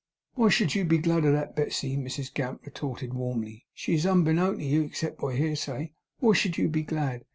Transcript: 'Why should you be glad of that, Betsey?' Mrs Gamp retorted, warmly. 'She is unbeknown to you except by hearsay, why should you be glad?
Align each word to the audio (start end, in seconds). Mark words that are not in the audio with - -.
'Why 0.33 0.49
should 0.49 0.73
you 0.73 0.83
be 0.83 0.97
glad 0.97 1.25
of 1.25 1.33
that, 1.33 1.55
Betsey?' 1.55 1.95
Mrs 1.95 2.33
Gamp 2.33 2.65
retorted, 2.65 3.13
warmly. 3.13 3.67
'She 3.75 3.93
is 3.93 4.05
unbeknown 4.07 4.57
to 4.57 4.65
you 4.65 4.81
except 4.81 5.19
by 5.19 5.35
hearsay, 5.35 5.93
why 6.17 6.33
should 6.33 6.57
you 6.57 6.69
be 6.69 6.81
glad? 6.81 7.21